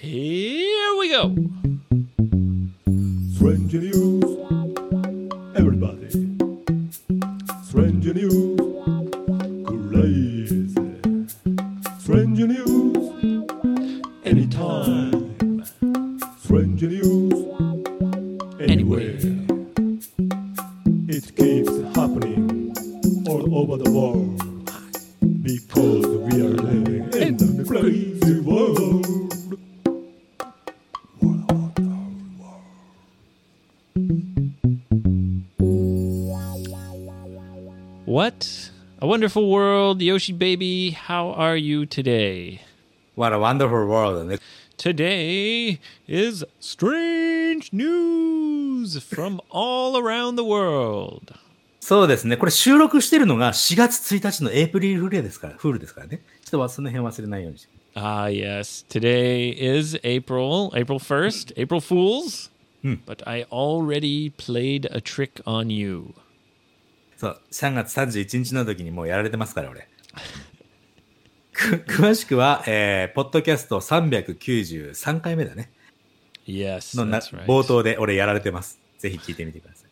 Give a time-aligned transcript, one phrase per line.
[0.00, 1.34] Here we go.
[3.34, 3.72] Strange
[39.27, 40.91] wonderful world, Yoshi baby.
[40.91, 42.61] How are you today?
[43.15, 44.39] What a wonderful world ね。
[44.77, 51.33] Today is strange news from all around the world.
[51.79, 52.37] そうですね。
[52.37, 56.21] これ収録してるのが4月1日のエイプリルフールですから、フールですからね。
[56.45, 57.69] ちょっとその辺忘れないようにして。
[57.95, 58.85] Ah, yes.
[58.89, 62.49] Today is April, April 1st, April Fools.
[62.83, 66.13] But I already played a trick on you.
[67.18, 69.88] そう、3月31日の時にもうやられてますから、俺。
[71.52, 75.70] く詳しくは、えー、ポッドキャスト393回目だね。
[76.46, 77.44] Yes, のな right.
[77.46, 78.78] 冒頭で俺やられてます。
[78.98, 79.88] ぜひ聞いてみてください。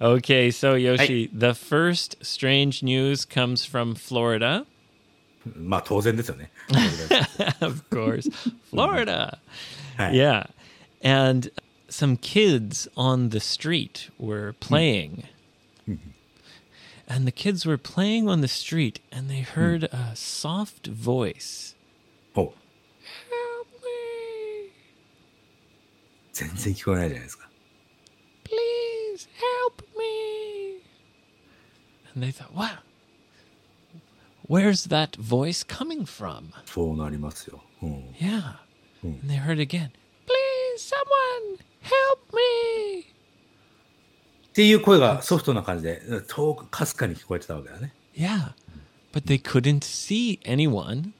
[0.00, 4.64] Okay, so Yoshi, the first strange news comes from Florida.
[5.56, 6.52] まあ当然ですよね。
[7.60, 8.30] of course,
[8.72, 9.38] Florida.
[9.96, 10.14] はい。
[10.14, 10.48] Yeah.
[11.02, 11.50] And
[11.90, 15.24] some kids on the street were playing.
[17.09, 21.75] And the kids were playing on the street and they heard a soft voice.
[22.35, 22.53] お Help
[23.83, 24.71] me.
[26.33, 27.49] 全然聞こえないじゃないですか。
[28.43, 30.81] Please help me.
[32.13, 32.79] And they thought, wow,
[34.47, 36.53] where's that voice coming from?
[36.65, 37.61] そうなりますよ。
[37.81, 38.15] うん。
[38.19, 38.55] Yeah.
[39.03, 39.91] And they heard again,
[40.25, 43.13] please, someone help me.
[44.50, 47.92] っていう声がソフトな感じで、遠くかすかに聞こえてたわけだね。
[48.16, 48.52] Yeah.
[49.12, 51.12] But they couldn't see anyone.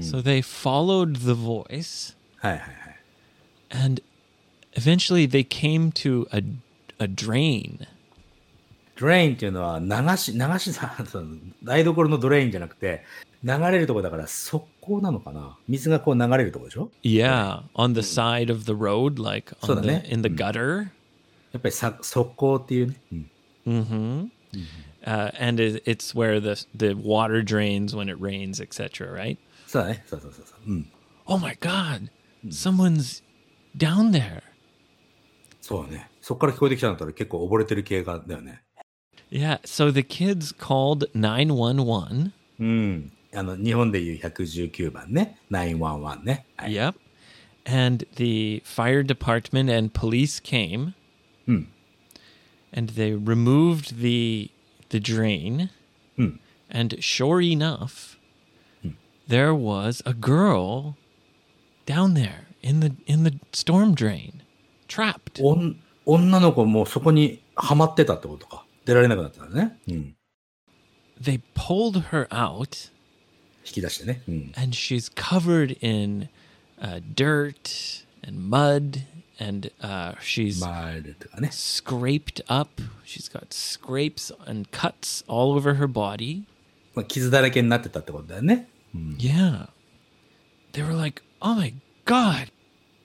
[0.00, 2.74] So they followed the voice はいはいはい。
[3.70, 4.02] and
[4.74, 6.42] eventually they came to a,
[6.98, 7.86] a drain.
[8.96, 13.02] ドレインっていうのは流し、流しさ、その台所のドレインじゃなくて、
[13.42, 20.92] 流れるとこだから側溝なのかな水がこう流れるとこでしょ Yeah, on the side of the road, like on the in the gutter.
[21.53, 22.95] やっぱりさ側溝っていうね。
[23.65, 24.31] うん。
[25.05, 29.11] Uh, and it, it's where the the water drains when it rains, etc.
[29.11, 29.37] Right?
[29.67, 30.03] そうだね。
[30.07, 30.71] そうそうそうそう。
[30.71, 30.91] うん。
[31.25, 32.09] Oh my God!
[32.47, 33.23] Someone's
[33.77, 34.41] down there.
[35.61, 36.09] そうだね。
[36.21, 38.61] そこから聞こえてきたんだったら結構溺れてる系がだよね。
[39.31, 39.59] Yeah.
[39.61, 42.33] So the kids called nine one one.
[42.59, 43.11] うん。
[43.33, 45.37] あの、日本でいう119番ね。
[45.51, 46.45] 911ね。
[46.57, 46.71] はい。
[46.71, 46.95] Yep.
[47.65, 50.93] And the fire department and police came.
[51.45, 51.63] Hmm.
[52.71, 54.51] And they removed the
[54.89, 55.69] the drain.
[56.15, 56.37] Hmm.
[56.69, 58.17] And sure enough,
[59.27, 60.95] there was a girl
[61.85, 64.41] down there in the in the storm drain,
[64.87, 65.41] trapped.
[65.41, 68.65] おん女の子もそこにはまってたってことか。
[68.85, 69.77] 出られなくなったんだね。
[69.87, 70.15] うん。
[71.21, 72.91] They pulled her out,
[73.65, 74.23] 引き出してね。
[74.27, 74.53] うん。
[74.55, 76.29] and she's covered in
[76.81, 79.05] uh, dirt and mud,
[79.39, 81.49] and uh, she'sまあ、とかね。
[81.51, 82.81] scraped up.
[83.05, 86.43] She's got scrapes and cuts all over her body.
[86.93, 88.67] まあ、傷だらけになってたってことだよね。
[88.93, 89.69] Yeah.
[90.73, 91.73] They were like, oh my
[92.05, 92.51] God,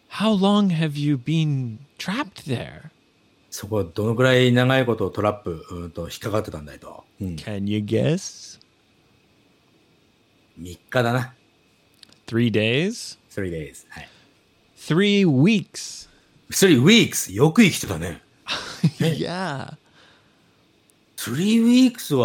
[0.08, 2.90] how long have you been trapped there?
[3.50, 7.04] そこどのくらい長いことトラップうんと引っかかってたんだいと。
[7.20, 7.28] うん。
[7.36, 8.60] Can you guess?
[10.58, 11.34] 3日だな。
[12.26, 13.18] Three days?
[13.30, 13.86] 3 days。
[13.90, 14.08] はい。
[14.76, 16.07] Three weeks.
[16.51, 18.21] three weeks よく生きてたね。
[18.99, 19.77] ね yeah.
[21.17, 22.15] Three weeks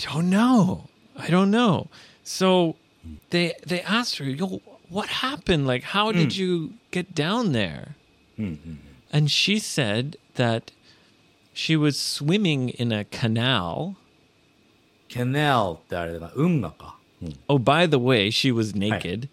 [0.00, 0.88] don't know.
[1.16, 1.88] I don't know.
[2.22, 3.14] So hmm.
[3.30, 5.66] they they asked her, "Yo, what happened?
[5.66, 6.40] Like, how did hmm.
[6.40, 7.96] you get down there?"
[8.36, 8.54] Hmm,
[9.12, 10.70] and she said that
[11.52, 13.96] she was swimming in a canal.
[15.08, 16.98] Canal ってあれだな、運河か。
[17.48, 19.28] Oh, by the way, she was naked.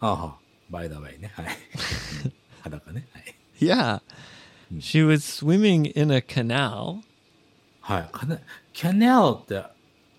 [0.00, 0.41] はい、はは uh-huh
[0.71, 1.31] by the way ね。
[1.35, 1.47] はい。
[2.61, 3.07] 裸ね。
[3.13, 3.35] はい。
[3.59, 4.01] Yeah.
[4.79, 7.01] She was swimming in a canal.
[7.81, 8.09] はい。
[8.11, 8.39] かな
[8.73, 9.63] canal って、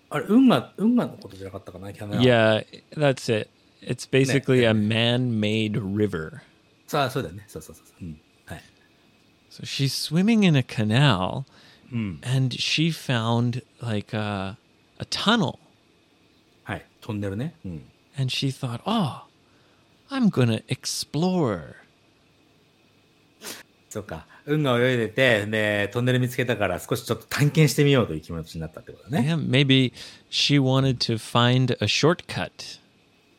[0.09, 2.19] あれ、運河、運河のことじゃなかったかな ?canal。
[2.19, 2.65] Yeah,
[2.95, 3.49] that's it.
[3.81, 6.41] It's basically a man made river.
[6.87, 7.45] さあ、そうだよね。
[7.47, 8.03] そうそうそうそう。
[8.03, 8.21] うん。
[8.45, 8.63] はい。
[9.51, 11.45] So she's swimming in a canal
[11.91, 14.57] and she found like a,
[14.99, 15.59] a tunnel.
[16.63, 16.85] はい。
[17.01, 17.55] トンネルね。
[17.65, 17.83] うん。
[18.17, 19.27] And she thought, oh,
[20.13, 21.75] I'm going to explore.
[23.89, 24.27] そっか。
[24.45, 29.27] 運が泳いでて、で、トンネル見つけたから少しちょっと探検してみようという気持ちになったってことだね。
[29.27, 29.93] Yeah, maybe
[30.29, 32.79] she wanted to find a shortcut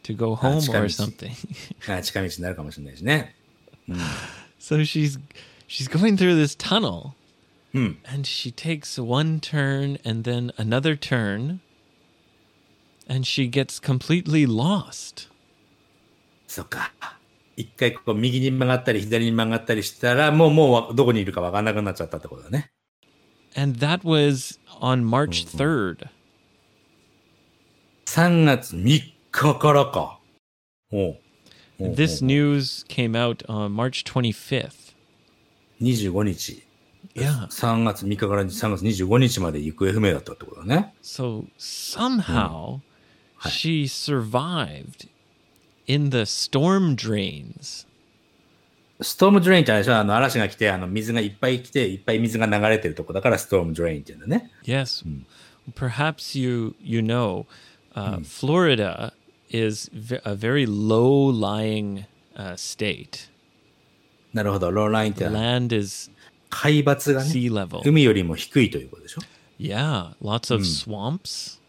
[0.05, 1.07] to go home or 近道。
[1.07, 1.31] something.
[1.89, 3.35] あ近道になるかもしれないしね。
[4.59, 5.19] so she's
[5.69, 7.13] she's going through this tunnel
[7.75, 7.99] うん。
[8.05, 11.61] and she takes one turn and then another turn
[13.09, 15.29] and she gets completely lost.
[16.48, 16.92] そっか。
[17.58, 22.72] 一回こう右に曲がったり左に曲がったりしたら、もうもうどこにいるか分かんなくなっちゃったってことだね。
[23.56, 26.10] And that was on March 3rd.
[28.06, 29.02] 3月3
[29.32, 30.20] 日からか。
[30.92, 31.20] おう
[31.80, 34.94] おう This news came out on March 25th.
[35.82, 36.64] 25日。
[37.14, 37.48] Yeah.
[37.48, 40.94] 3月3日から3月25日まで行方不明だったってことだね。
[41.02, 42.82] So somehow
[43.42, 45.08] she survived
[45.88, 47.86] in the storm drains.
[49.02, 54.52] ストームドレインってあれでしょあの嵐が来て、あの水がいっぱい来て、いっぱい水が流れてるとこだからストームドレインって言うんだね。
[54.64, 55.06] Yes.
[55.76, 57.46] Perhaps you you know
[57.96, 59.12] uh, Florida
[59.50, 59.90] is
[60.24, 62.06] a very low-lying
[62.38, 63.30] uh, state.
[64.34, 64.72] なるほど。
[64.72, 66.12] ローラインって Land is
[66.50, 67.82] 海抜がね、sea level.
[67.84, 69.22] 海よりも低いということでしょ
[69.60, 71.60] Yeah, lots of swamps.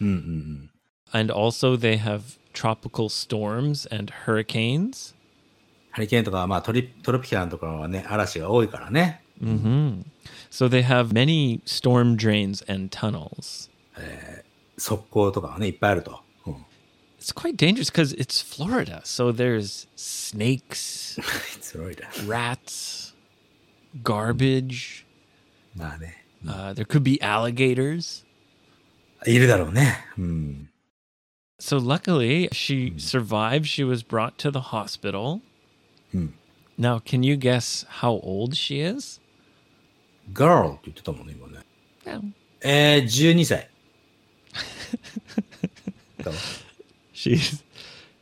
[0.00, 0.70] うんうんうん。
[1.12, 5.15] And also they have tropical storms and hurricanes.
[5.91, 9.21] ハリケーンとかはまあトリトロピカルなところはね、嵐が多いからね。
[10.49, 13.69] So they have many storm drains and tunnels.
[14.77, 16.21] 側溝とかはね、いっぱいあると。
[16.45, 16.53] うん、
[17.19, 19.01] It's quite dangerous because it's Florida.
[19.03, 21.21] So there's snakes,
[21.61, 22.07] すごいな。
[22.27, 23.15] rats,
[24.03, 25.05] garbage.
[25.75, 26.25] まあね。
[26.45, 28.25] Uh, there could be alligators.
[29.25, 30.05] いるだろうね。
[30.17, 30.69] うん。
[31.59, 33.67] So luckily, she survived.
[33.67, 35.41] She was brought to the hospital.
[36.77, 39.19] Now, can you guess how old she is?
[40.33, 41.59] girl って言ってたもんね、今ね。
[42.05, 42.21] Yeah.
[42.61, 43.69] えー、12歳。
[46.23, 46.37] だわ
[47.13, 47.63] She's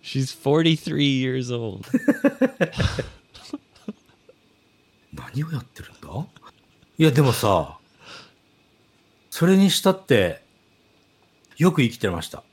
[0.02, 1.86] she's 43 years old.
[5.14, 6.28] 何をやってるんだ
[6.98, 7.78] いや、でもさ、
[9.30, 10.42] それにしたって、
[11.58, 12.44] よく生きてました。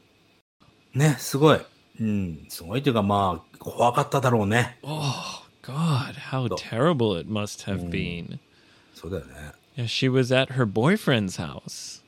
[0.95, 1.61] ね、すごい。
[2.01, 4.79] うん、すごいというかまあ、怖かっただろうね。
[4.83, 8.39] Oh God, how terrible it must have been.
[8.95, 9.53] そうだよね。
[9.77, 12.03] Yeah, she was at her boyfriend's house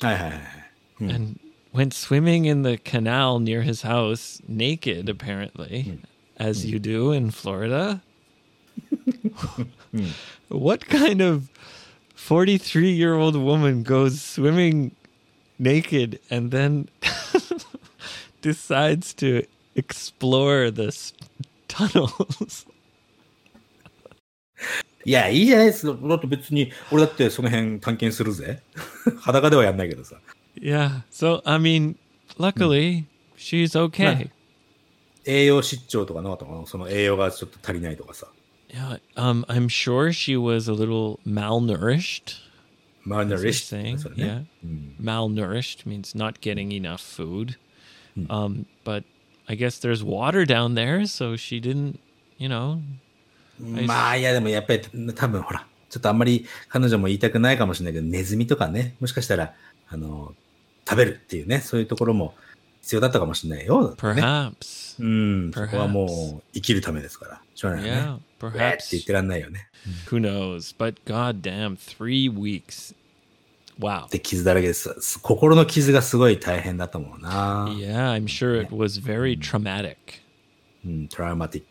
[0.00, 1.12] はいはいはい。
[1.12, 1.38] and
[1.72, 5.98] went swimming in the canal near his house naked, apparently,
[6.36, 8.00] as you do in Florida.
[10.48, 11.50] what kind of
[12.14, 14.92] 43 year old woman goes swimming
[15.58, 16.88] naked and then
[18.42, 19.46] decides to
[19.76, 21.14] explore the s-
[21.68, 22.66] tunnels?
[25.04, 26.08] いや、いいじゃないですか。
[26.08, 28.62] だって別に、俺だってその辺探検するぜ。
[29.20, 30.16] 裸ではやんないけどさ。
[30.56, 31.02] yeah.
[31.10, 31.96] So, I mean,
[32.38, 33.04] luckily,
[33.36, 34.30] she's okay.
[35.26, 38.28] 栄養失調とかなかったかなその栄養がちょっと足りないとかさ。
[38.68, 42.36] Yeah, um, I'm sure she was a little malnourished.
[43.04, 44.38] マルナ as リ they're シ saying, それ yeah.
[44.40, 44.46] ね。
[45.00, 47.56] Malnourished means not getting enough food.
[48.17, 49.03] Um, but
[49.47, 51.99] I guess there's water down there, so she didn't,
[52.37, 52.79] you know.
[53.59, 54.81] まあ、いやでもやっぱり
[55.15, 59.53] 多分ほら、ちょっとあんまり彼女も言いたくないかもしれないけど、ネズミとかね、もしかしたら、
[59.89, 60.33] あの、
[60.87, 62.33] 食べるっていうね、そういうところも
[62.81, 63.95] 必要だったかもしれないよ。
[63.97, 65.03] Perhaps.
[65.03, 65.05] う
[65.49, 66.05] ん、そこは Perhaps も
[66.39, 67.41] う生きるためですから。
[67.53, 68.19] しょうがないよ Yeah, ね。
[68.41, 69.03] うえって言 perhaps.
[69.03, 69.67] ってらんないよね。
[70.07, 70.75] Who knows?
[70.77, 72.95] But goddamn, three weeks.
[73.79, 74.07] Wow.
[74.11, 74.19] Yeah,
[78.09, 80.21] I'm sure it was very traumatic.
[80.85, 81.65] うん Traumatic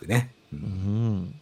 [0.53, 1.33] mm-hmm.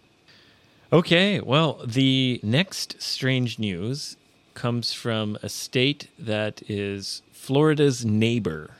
[0.93, 4.17] Okay, well, the next strange news
[4.55, 8.71] comes from a state that is Florida's neighbor.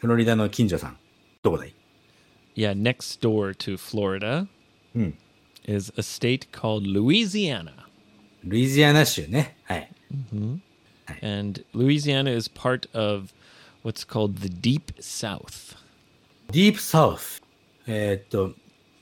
[0.00, 0.98] フロリダの近所さん。
[1.42, 1.74] どこだい
[2.56, 4.48] Yeah, next door to Florida、
[4.94, 5.18] うん、
[5.64, 7.86] is a state called Louisiana.
[8.44, 9.56] ルイジアナ州ね。
[9.64, 9.90] はい。
[10.32, 10.58] Mm-hmm.
[11.21, 13.33] And Louisiana is part of
[13.83, 15.75] what's called the Deep South.
[16.51, 17.41] ディープサウス。
[17.87, 18.53] えーっと、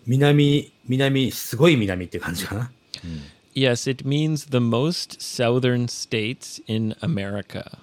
[0.05, 2.71] 南、南、すごい南って感じかな。
[3.53, 7.79] Yes, it means the most southern states in America.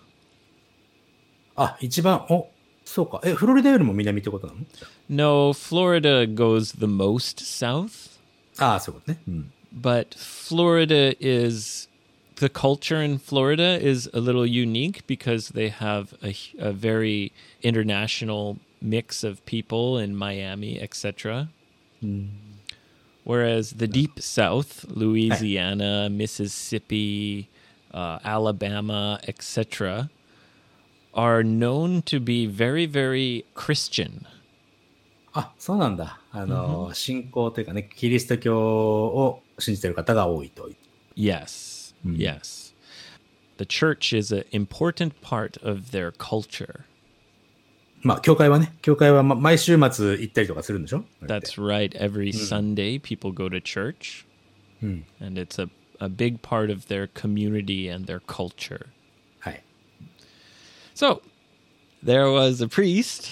[1.56, 2.48] あ、一番、お、
[2.84, 3.20] そうか。
[3.24, 4.60] え、フロリダよりも南ってことなの
[5.08, 8.18] No, Florida goes the most south,
[8.58, 9.18] ああ、そういうことね。
[9.28, 9.52] うん。
[9.72, 11.88] but Florida is
[12.40, 17.32] the culture in Florida is a little unique because they have a, h- a very
[17.62, 21.48] international mix of people in Miami, etc.
[23.24, 27.48] Whereas the deep South, Louisiana, Mississippi,
[27.92, 30.10] uh, Alabama, etc.,
[31.14, 34.26] are known to be very, very Christian.
[35.32, 36.20] あ、そうなんだ。
[36.32, 40.76] あの、信仰というかね、キリスト教を信じてる方が多いとい
[42.05, 42.17] Mm.
[42.17, 42.73] Yes.
[43.57, 46.85] The church is an important part of their culture.
[51.21, 51.93] That's right.
[51.93, 52.37] Every hmm.
[52.37, 54.25] Sunday, people go to church.
[54.79, 55.01] Hmm.
[55.19, 58.87] And it's a, a big part of their community and their culture.
[61.01, 61.21] So,
[62.03, 63.29] there was a priest.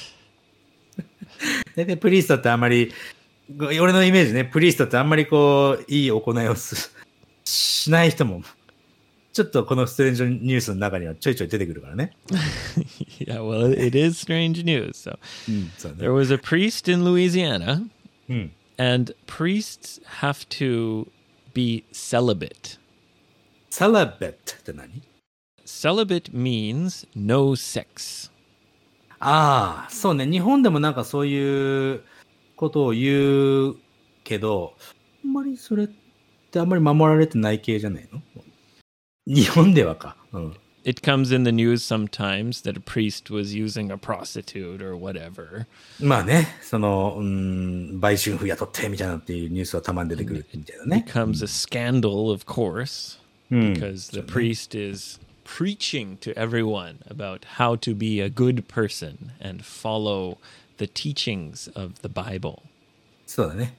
[1.76, 2.92] 大体プリストってあんまり、
[3.58, 6.92] 俺のイメージね、プリストってあんまりこう、いい行いをす
[7.46, 8.44] しない人も
[9.40, 12.12] ちょっとこのストレンジニュースの中にはちょいちょい出てくるからね。
[13.22, 15.08] yeah, well, it is strange news.
[15.78, 16.12] So, there。
[16.12, 17.90] was a priest in Louisiana,
[18.28, 18.52] うん。
[18.78, 21.10] and priests have to
[21.54, 22.78] be celibate.
[23.70, 25.02] サラベットって何
[25.66, 28.30] Celibate means no sex.
[29.22, 30.28] ああ、そうね。
[30.28, 32.04] 日本でもなんかそういう
[32.58, 33.76] ことを言う
[34.26, 34.74] けど、
[35.24, 35.88] あんまりそれっ
[36.52, 38.22] てあんまり守られてない系じゃないの
[39.29, 40.17] 日本ではか。
[40.33, 40.57] うん。
[40.87, 45.67] It comes in the news sometimes that a priest was using a prostitute or whatever.
[45.99, 51.07] まあね、その、うん、売春婦雇ってみたいなっていうニュースはたまに出てくるみたいなね。
[51.09, 53.19] becomes a scandal, of course,
[53.51, 53.73] うん。
[53.73, 59.65] because the priest is preaching to everyone about how to be a good person and
[59.65, 60.37] follow
[60.77, 62.63] the teachings of the Bible.
[63.27, 63.75] そうだね。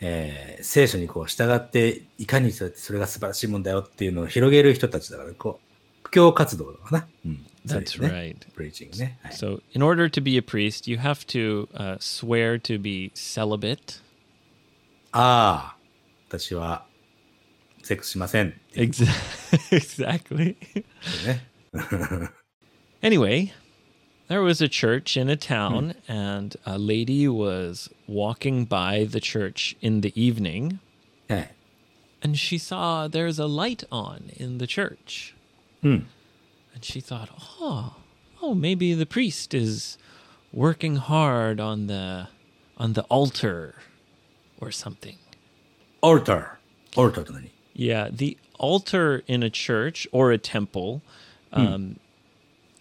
[0.00, 5.66] えー聖書にこう従って、いかにそれそれが素晴らしいもんだよっていうのを広げる人たちだから、こう、
[6.02, 7.06] 布教活動だかな？
[7.24, 7.46] うん。
[7.66, 8.36] That's right.
[8.54, 9.18] プリーチングね。
[9.22, 14.00] はい、So, in order to be a priest, you have to uh, swear to be celibate.
[15.12, 15.76] ああ、
[16.28, 16.86] 私は、
[17.82, 20.56] セックスしません exactly.
[23.02, 23.52] Anyway,
[24.28, 26.12] there was a church in a town, hmm.
[26.12, 30.80] and a lady was walking by the church in the evening.
[31.28, 31.46] Eh.
[32.22, 35.34] And she saw there's a light on in the church.
[35.82, 35.98] Hmm.
[36.74, 37.30] And she thought,
[37.60, 37.96] oh,
[38.42, 39.96] oh, maybe the priest is
[40.52, 42.28] working hard on the
[42.76, 43.76] on the altar
[44.60, 45.16] or something.
[46.02, 46.58] Altar.
[46.96, 47.24] Altar.
[47.74, 51.02] Yeah, the altar in a church or a temple
[51.52, 51.60] hmm.
[51.60, 51.92] um, hmm.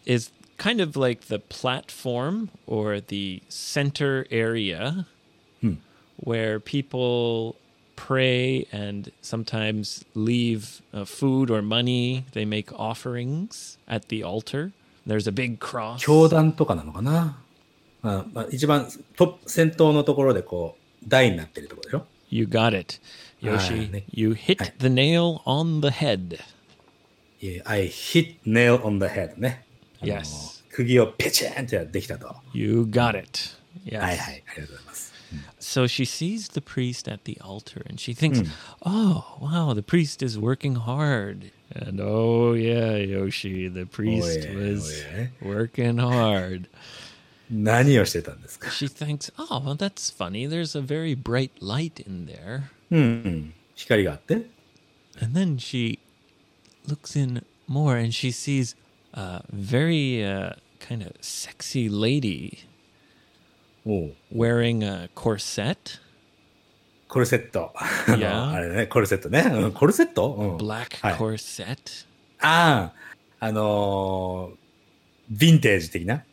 [0.06, 5.07] is kind of like the platform or the center area
[6.23, 7.57] where people
[7.97, 12.25] pray and sometimes leave uh, food or money.
[12.33, 14.73] They make offerings at the altar.
[15.07, 16.03] There's a big cross.
[16.03, 17.39] 教団とかなのかな、
[18.03, 23.01] まあまあ、一番トップ、先頭のところでこう、台になってるところでしょ You got it.
[23.43, 24.05] Yoshi, Nick.
[24.13, 26.39] you hit the nail on the head.
[27.41, 29.64] Yeah, I hit nail on the head ね。
[30.05, 30.63] あの Yes.
[30.71, 32.35] 釘をペチンってできたと。
[32.53, 33.41] You got it.
[33.85, 34.01] Yes.
[34.01, 34.45] はいはい。
[34.47, 35.11] ありがとうございます。
[35.61, 38.43] So she sees the priest at the altar and she thinks,
[38.85, 41.53] oh, wow, the priest is working hard.
[41.73, 45.27] And oh, yeah, Yoshi, the priest yeah, was oh, yeah.
[45.41, 46.69] working hard.
[47.49, 50.49] 何をしてたんですか She thinks, oh, well, that's funny.
[50.49, 52.63] There's a very bright light in there.
[52.91, 53.55] うん、うん。
[53.75, 54.47] 光があって。
[55.21, 55.99] And then she
[56.87, 58.77] looks in more and she sees
[59.16, 62.58] a very uh, kind of sexy lady
[63.86, 65.78] おう wearing a corset,
[67.08, 67.72] コルセット。
[67.76, 68.30] あ Yeah.
[68.48, 69.42] のあれね、コルセットね。
[69.42, 72.06] うんコルセット、うん、black はい corset.
[72.42, 72.92] あ
[73.40, 76.24] あ、あのー、ヴィンテージ的な。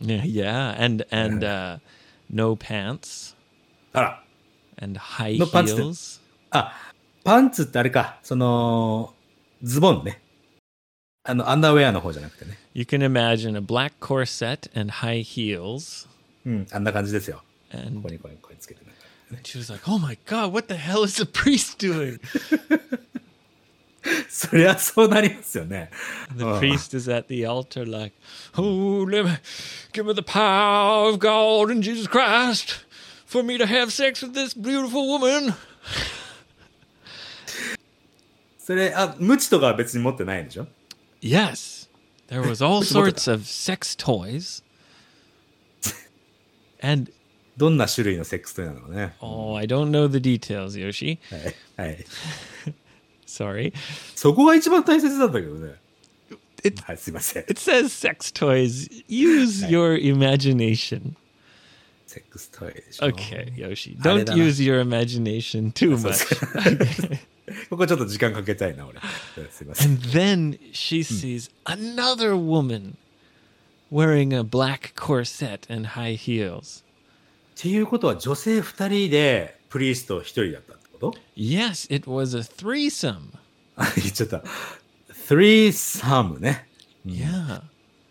[0.00, 1.78] Yeah, yeah, and and uh,
[2.28, 3.34] no pants
[3.92, 4.24] あら。
[4.82, 5.84] and high No pants then.
[5.90, 6.20] heels.
[6.50, 6.72] あ、
[7.22, 8.18] パンツってあれか。
[8.24, 9.14] その、
[9.62, 10.20] ズボンね。
[11.23, 12.57] あの、アンダーウェアの方じゃなくてね。
[12.73, 16.07] You can imagine a black corset and high heels.
[16.45, 17.43] うん、あんな感じですよ。
[17.71, 18.91] こ And こにこうこうつけてね。
[19.43, 22.19] she was like, "Oh my god, what the hell is the priest doing?"
[24.29, 25.91] そりゃそうなりますよね。
[26.35, 26.59] The Oh.
[26.59, 28.15] priest is at the altar, like,
[28.55, 29.29] "Oh, let me
[29.93, 32.85] give me the power of God and Jesus Christ
[33.27, 35.53] for me to have sex with this beautiful woman."
[38.57, 40.67] それ、あ、ムチとかは別に持ってないんでしょ
[41.23, 41.87] Yes,
[42.27, 44.63] there was all Which one was sorts of sex toys,
[46.81, 47.11] and
[47.57, 49.15] どんな種類のセックストイなのかね。
[49.19, 51.19] oh, I don't know the details, Yoshi.
[51.77, 51.89] はい。
[51.89, 52.05] はい。
[53.27, 53.73] Sorry.
[54.15, 55.75] そこが一番大切なんだけどね。
[56.63, 57.43] It はい、すいません。
[57.43, 58.89] it says sex toys.
[59.07, 61.15] Use your imagination.
[62.07, 63.07] セックストイでしょ。
[63.07, 63.97] Okay, Yoshi.
[64.01, 64.43] あれ Don't だな。
[64.43, 67.19] use your imagination too そう much.
[67.68, 69.00] ここちょっと時間かけたいな、俺。
[69.50, 69.90] すいません。
[69.90, 72.96] And then she sees another woman
[73.90, 76.82] wearing a black corset and high heels.
[77.56, 83.36] っていうことは、女性二人でプリースト一人だったってこと Yes, it was a threesome.
[83.76, 84.42] あ言っちゃった。
[85.28, 86.68] three sum ね。
[87.06, 87.62] Yeah.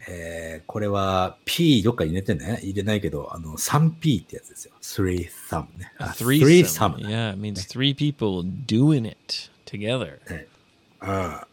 [0.08, 2.60] えー、これは P どっかに入れてね。
[2.62, 4.74] 入れないけど、あの、3P ってやつですよ。
[4.82, 5.92] three sum ね。
[6.00, 6.42] A あ threesome.
[6.42, 10.20] threesome Yeah, it means three people doing it together.
[11.00, 11.48] あ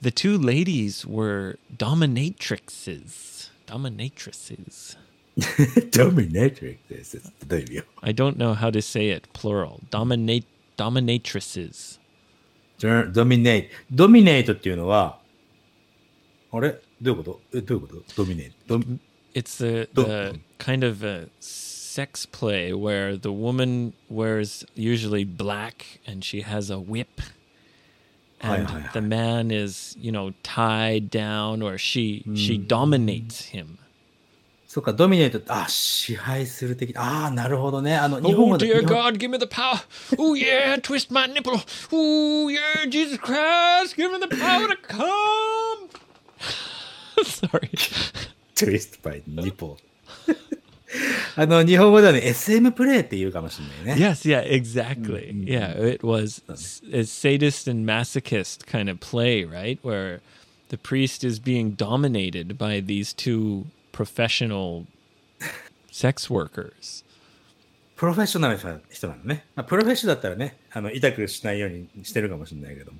[0.00, 3.50] The two ladies were dominatrixes.
[3.66, 4.96] Dominatrices.
[4.96, 5.08] あ。
[5.90, 7.20] dominatrix です。
[7.46, 7.84] どういう意味よ。
[8.02, 9.80] I don't know how to say it plural.
[9.90, 10.44] Dominate
[10.76, 11.98] dominatrices.
[12.78, 13.68] dominate。
[13.90, 15.18] ドミネートっていうのは、
[16.51, 18.79] あれどういうことえ、どういうことドミネート。
[18.79, 18.85] ド
[19.33, 25.99] It's the, Do- the kind of a sex play where the woman wears usually black
[26.05, 27.19] and she has a whip.
[28.41, 28.89] Hi, And hi, hi.
[28.93, 33.79] the man is, you know, tied down or she she dominates him.
[34.67, 36.95] そうか、ドミネートって、あ、支配する的。
[36.97, 37.95] ああ、なるほどね。
[37.95, 39.79] あの、日本 Oh 語だ dear 日本 God, give me the power.
[40.17, 41.59] Oh yeah, twist my nipple.
[41.91, 45.07] Oh yeah, Jesus Christ, give me the power to come.
[47.23, 47.69] Sorry.
[48.55, 49.77] トゥイストバイニポ
[51.35, 54.05] あの、日本語ではね、SM プレイって言うかもしれないね。
[54.07, 55.33] Yes, yeah, exactly.
[55.45, 59.79] Yeah, it was s- a sadist and masochist kind of play, right?
[59.81, 60.21] Where
[60.69, 64.85] the priest is being dominated by these two professional
[65.91, 67.03] sex workers.
[67.95, 69.45] プロフェッショナルな人なのね。
[69.55, 72.99] まあ、プロフェッショナルだったらね、あの、痛くしないようにしてるかもしれないけども。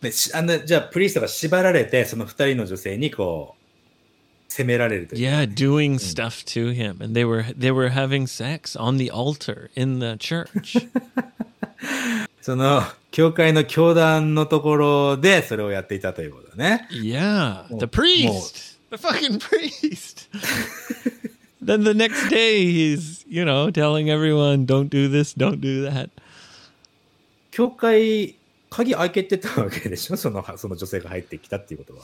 [0.00, 5.20] で、しあの、じゃあ、プリーストが縛られて、その二人の女性にこう、責められるという。
[5.22, 10.00] Yeah, doing stuff to him, and they were they were having sex on the altar in
[10.00, 10.88] the church.
[12.40, 16.86] その、教会の教団のところで、それをやっていたということだね。
[16.90, 20.28] yeah, the priest, the fucking priest.
[21.60, 26.10] then the next day, he's you know telling everyone, "Don't do this, don't do that."
[27.50, 28.35] 教会、
[28.75, 32.03] 鍵開けてたわけでしょその、その女性が入ってきたっていうことは。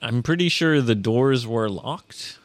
[0.00, 2.40] I'm pretty sure the doors were locked,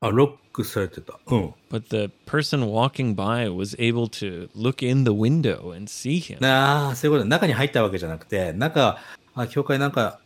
[0.00, 1.18] あ、ロックされてた。
[1.26, 1.54] うん。
[1.70, 6.44] but the person walking by was able to look in the window and see him.
[6.46, 8.98] ああ、そういうこと中に入ったわけじゃなくて、中、
[9.34, 10.20] あ、教会なんか、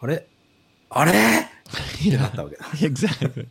[0.00, 0.26] あれ
[0.88, 1.14] あれ っ
[2.02, 2.64] てなっ たわけだ。
[2.76, 3.48] exactly.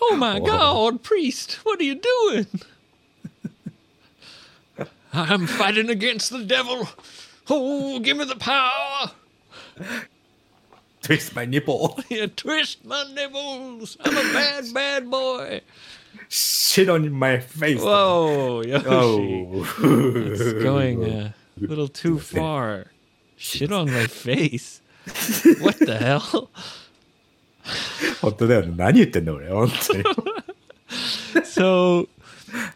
[0.00, 2.46] Oh my God, priest, what are you doing?
[5.12, 6.88] I'm fighting against the devil.
[7.48, 9.10] Oh, give me the power.
[11.02, 11.98] twist my nipple.
[12.08, 13.96] You twist my nipples.
[14.04, 15.62] I'm a bad, bad boy.
[16.28, 17.80] shit on my face.
[17.80, 18.86] Whoa, Yoshi.
[18.88, 19.66] Oh.
[20.32, 22.86] It's going a little too far.
[23.36, 24.80] Shit on my face.
[25.60, 26.48] What the hell?
[28.20, 28.74] 本当だよね。
[28.76, 29.48] 何言ってんだ俺。
[29.48, 30.04] 本当に。
[31.44, 32.08] So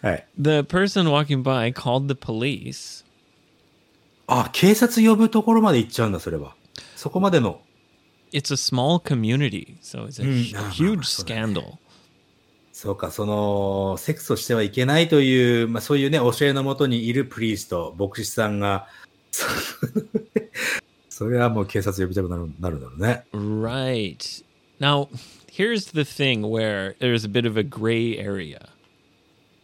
[0.02, 0.26] はい。
[0.38, 2.99] the person walking by called the police.
[4.33, 6.55] あ、警察呼ぶところまで行っちゃうんだ、それは。
[6.95, 7.61] そこまでの。
[8.31, 11.03] It's a small community, so it's a Mm, hu- ah, huge ah,
[11.53, 11.77] scandal.
[12.71, 18.87] そうか、その、セックスをしてはいけないという、まあそういうね、教えのもとにいるプリースト、牧師さんが、
[19.31, 19.45] そ
[21.09, 23.25] それはもう警察呼びたくなるなるんだろうね。
[23.33, 24.43] Right.
[24.79, 25.09] Now,
[25.51, 28.69] here's the thing where there's a bit of a gray area.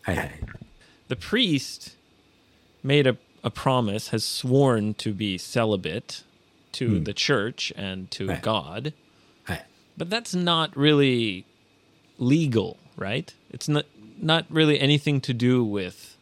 [0.02, 0.32] はいはい。
[1.10, 1.98] The priest
[2.84, 6.23] made a, a promise, has sworn to be celibate
[6.73, 8.41] to the church and to Right.
[8.41, 8.93] God,
[9.45, 9.67] はい。
[9.99, 11.45] but that's not really
[12.19, 13.35] legal, right?
[13.53, 13.85] It's not
[14.23, 16.17] not really anything to do with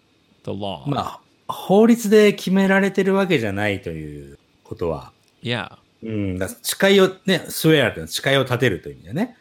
[0.44, 0.88] the law.
[0.88, 9.36] まあ、法律で決められてるわけじゃないということは、 Yeah, うん、だ誓いをね、スウェアっていうのは誓いを立てるという意味だね。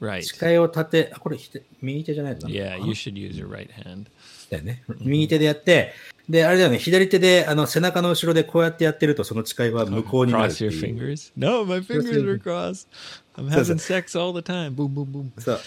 [0.00, 0.22] right.
[0.22, 4.06] 誓いを立て、あ、これひて右手じゃないのかな Yeah, you should use your right hand.
[4.50, 4.82] だよね。
[5.00, 5.92] 右手でやって、
[6.29, 10.95] で、あれだよね、左手で、あの、背中の後ろでこうやってやってると、その誓いは無効になるっ Cross your う。
[10.95, 11.31] fingers.
[11.35, 12.87] No, my fingers are crossed.
[13.35, 14.75] I'm having sex all the time.
[14.75, 15.41] Boom, boom, boom.
[15.41, 15.59] そう。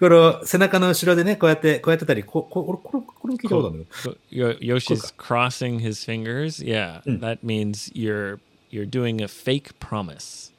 [0.00, 6.60] この背中の後ろでね、こうやって、こうやってたり、こここれ、これ、これも聞いたことあるんだけど So, Yo- Yoshi's crossing his fingers.
[6.64, 8.40] Yeah, that means you're
[8.72, 10.50] you're doing a fake promise.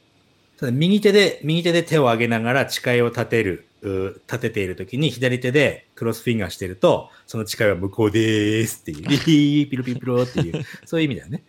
[0.62, 11.42] 右手で、右手で手を上げながら誓いを立てるう立てているときに左手でクロスフィンガーしてると、その誓いは無効でーすっていう、ピロピロっていう、そういう意味だよね。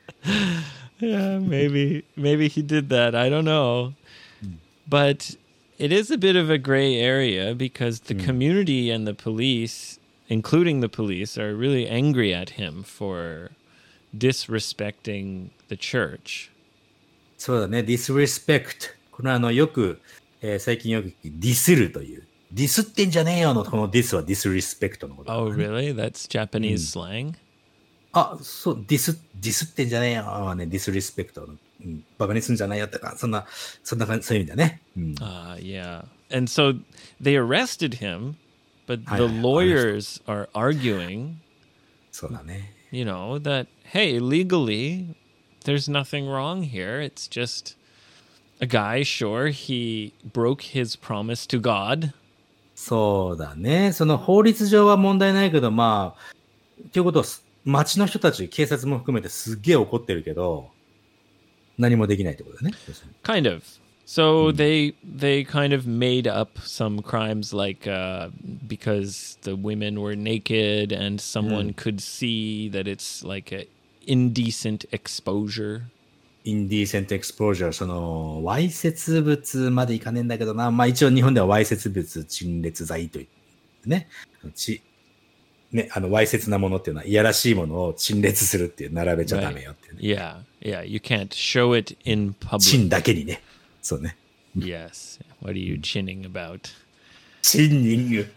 [1.00, 3.16] Yeah, maybe maybe he did that.
[3.16, 3.94] I don't know.
[4.90, 5.38] But
[5.78, 10.82] it is a bit of a gray area because the community and the police, including
[10.82, 13.52] the police, are really angry at him for
[14.18, 16.50] disrespecting the church.
[17.38, 18.96] そうだね、disrespect。
[19.12, 20.00] これはあの、よく、
[20.44, 22.28] えー最近よくディスるという。
[22.52, 25.96] ディスってんじゃねえよの、この dis は disrespect のことだから Oh, ね、really?
[25.96, 27.34] That's Japanese slang?
[28.12, 31.56] あ、そう、ディス、ディスってんじゃねえよはね、disrespect の。
[31.84, 33.46] うん、バカにすんじゃないよってか、そんな、
[33.84, 34.82] そんな感じ、そういう意味だね。
[34.96, 35.16] うん。
[35.16, 36.06] Uh, yeah.
[36.32, 36.80] And so
[37.20, 38.36] they arrested him,
[38.86, 41.38] but the lawyers are arguing,
[42.12, 42.74] そうだね。
[42.92, 45.16] you know, that, hey, legally,
[45.66, 47.02] there's nothing wrong here.
[47.02, 47.76] It's just
[48.63, 52.13] a guy, sure, he broke his promise to God.
[52.75, 53.93] そうだね。
[53.93, 57.25] その法律上は問題ないけど、まあ、ということは、
[57.65, 60.71] 町の人たち、警察も含めてすっげえ怒ってるけど、
[61.77, 62.73] 何もできないってことだね。
[62.87, 63.63] 要するに Kind of.
[64.07, 68.31] So they they kind of made up some crimes like uh,
[68.67, 73.67] because the women were naked and someone could see that it's like a
[74.07, 75.83] indecent exposure.
[76.46, 80.72] インディーセントエクスポージャー、その、わいせつ物までいかねえんだけどな。
[80.72, 83.28] まあ一応日本ではわいせつ物陳列罪とい
[83.86, 84.10] う、ね。
[84.56, 84.82] ち、
[85.72, 90.00] ね、あの、わいせつなものっていうのは、いやらしいものを陳列するっていう、並べちゃダメよっていうね。
[90.02, 90.86] Yeah, yeah.
[90.86, 92.90] You can't show it in public.
[92.90, 93.42] だけにね。
[93.82, 94.18] そうね。
[94.58, 95.20] Yes.
[95.42, 96.60] What are you chinning about?
[97.42, 98.32] チンニング。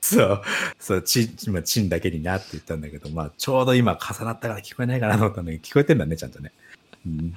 [0.00, 0.42] そう。
[0.78, 6.52] そう、チン、今、チンだけになって言ったんだけど、まあ、ちょうど今重なったから聞こえないかなと思ったんだけど、聞こえてんだね、ちゃんとね。
[7.05, 7.33] うん、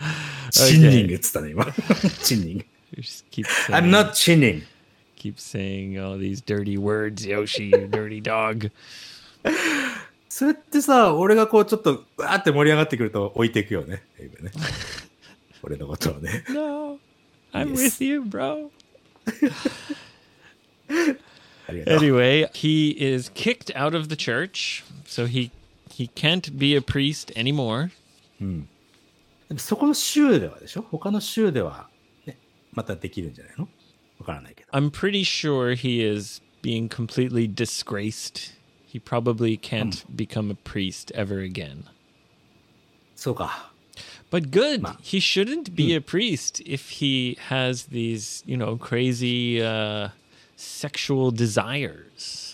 [0.50, 1.66] チンニングっつったね、今。
[2.22, 2.64] チンニング。
[2.96, 4.62] You just keep I'm saying, not chinning.
[5.16, 8.70] keep saying all these dirty words, Yoshi, you dirty dog.
[10.28, 14.02] それってさ、俺がこうちょっと、わーって盛り上がってくると置いていくよね。
[14.18, 14.50] エイブね
[15.62, 16.44] 俺のことをね。
[16.50, 16.98] No,
[17.52, 18.00] I'm Yes.
[18.00, 18.70] with you, bro.
[21.68, 21.98] ありがとう。
[21.98, 25.50] Anyway, he is kicked out of the church, so he
[25.88, 27.90] he can't be a priest anymore.
[29.48, 31.88] でもそこの州ではでしょ他の州では、
[32.26, 32.38] ね、
[32.72, 33.68] またできるんじゃないの
[34.18, 34.70] わからないけど。
[34.72, 38.52] I'm pretty sure he is being completely disgraced.
[38.86, 41.84] He probably can't become a priest ever again.
[43.16, 43.72] そうか。
[44.30, 44.82] But good.
[44.82, 50.08] Ma- He shouldn't be a priest if he has these, you know, crazy uh,
[50.56, 52.47] sexual desires.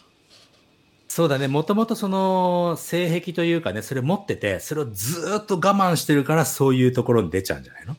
[1.15, 1.47] そうだね。
[1.47, 7.95] もともとその性癖というかね、それ持ってて、それをずーっと我慢してるからそういうところに出ちゃうんじゃないの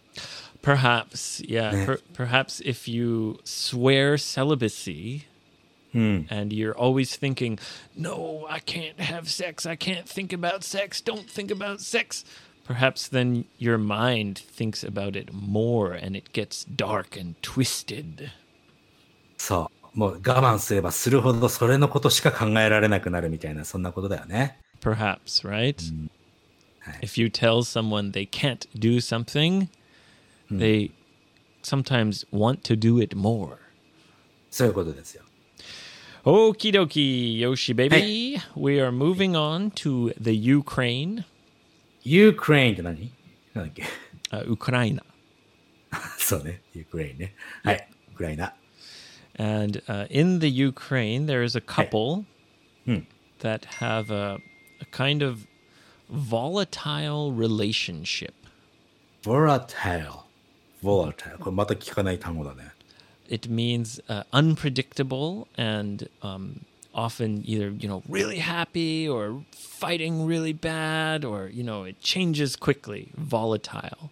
[0.62, 1.86] Perhaps, yeah.
[1.86, 5.22] Per- perhaps if you swear celibacy
[5.94, 6.26] うん。
[6.28, 7.58] and you're always thinking,
[7.96, 9.66] no, I can't have sex.
[9.66, 11.02] I can't think about sex.
[11.02, 12.26] Don't think about sex.
[12.66, 18.30] Perhaps then your mind thinks about it more and it gets dark and twisted.
[19.38, 19.75] そう。
[19.96, 24.60] もう我慢すればするほどそれのことしか考えられなくなるみたいな、そんなことだよね。
[24.82, 25.76] Perhaps, right?
[26.82, 26.98] Hi.
[27.00, 29.68] If you tell someone they can't do something,
[30.50, 30.92] they
[31.62, 33.56] sometimes want to do it more.
[34.50, 35.22] そういうことですよ。
[36.24, 38.38] Okie dokie, Yoshi baby.
[38.54, 41.24] We are moving on to the Ukraine,
[42.04, 43.10] ユークレインって何
[43.54, 43.84] なんだっけ
[44.30, 45.00] uh, Ukraine.
[46.18, 46.60] そうね。
[46.74, 47.34] ユークレインね。
[47.64, 47.88] はい。
[48.12, 48.54] ウクライナ。
[49.35, 52.25] And uh, in the Ukraine, there is a couple
[52.85, 53.01] Hmm.
[53.39, 54.39] that have a,
[54.81, 55.47] a kind of
[56.09, 58.33] volatile relationship.
[59.23, 61.37] volatile。volatile。
[61.39, 62.71] これまた聞かない単語だね。
[63.29, 70.51] It means uh, unpredictable and um, often either, you know, really happy or fighting really
[70.53, 73.07] bad or, you know, it changes quickly.
[73.17, 74.09] Volatile.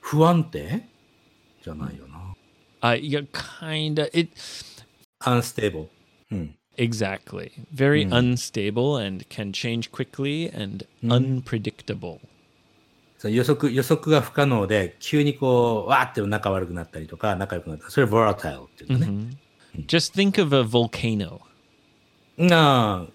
[0.00, 0.82] 不安定
[1.62, 2.17] じゃないよな。
[2.82, 4.08] Uh, yeah, kind of.
[4.12, 4.30] It
[5.20, 5.88] unstable。
[6.30, 6.54] うん。
[6.76, 12.20] exactly very unstable and can change quickly and unpredictable.
[13.18, 17.90] そう予測、予測が不可能で、急にこう、わーって仲悪くなったりとか、仲良くなったり。
[17.90, 19.36] それ volatile っていうんだね。
[19.86, 21.40] Just think of a volcano.
[22.52, 23.06] あ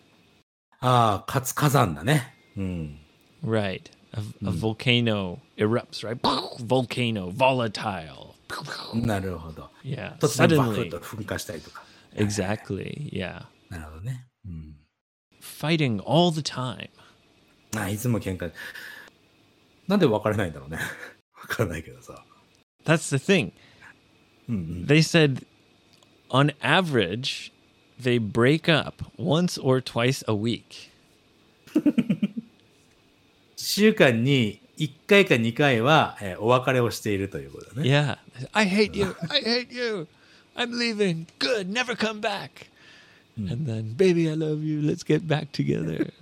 [0.79, 2.33] あ、ああ、かつ火山だね。
[2.57, 2.97] うん。
[3.43, 3.83] Right.
[4.13, 6.17] A, a volcano erupts, right?
[6.65, 8.32] volcano, volatile.
[8.95, 9.69] なるほど。
[9.83, 10.17] Yeah.
[10.17, 10.87] 突然バフ Suddenly.
[10.87, 11.83] ッと噴火したりとか。
[12.15, 13.11] Exactly.
[13.11, 13.45] Yeah.
[13.69, 14.27] なるほどね。
[14.45, 14.75] うん。
[15.41, 16.89] Fighting all the time.
[17.77, 18.51] あいつも喧嘩。
[19.87, 20.77] なんで別れないんだろうね。
[21.41, 22.23] わからないけどさ。
[22.85, 23.51] That's the thing.
[24.47, 24.85] うんうん。
[24.85, 25.45] They said
[26.29, 27.51] on average,
[28.01, 30.89] they break up once or twice a week.
[31.73, 32.33] 1
[33.57, 37.88] 週間に 1回か2回は、えーお別れをしているということだね。
[37.88, 38.18] Yeah.
[38.52, 39.14] I hate you.
[39.28, 40.06] I hate you.
[40.56, 41.26] I'm leaving.
[41.38, 41.68] Good.
[41.72, 42.68] Never come back.
[43.36, 44.80] And then, baby, I love you.
[44.80, 46.12] Let's get back together.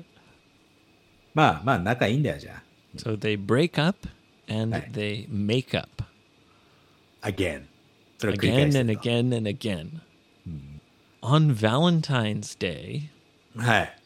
[1.35, 2.63] まあまあ仲いいんだよじゃ
[2.97, 4.07] so they break up
[4.49, 4.91] and Right.
[4.93, 5.89] they make up
[7.23, 7.29] あ。
[7.29, 7.65] again。
[8.21, 10.01] again and again and again.
[11.23, 13.09] On Valentine's Day,
[13.57, 13.97] はい。